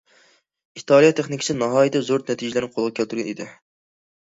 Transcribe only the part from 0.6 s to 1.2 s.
ئىتالىيە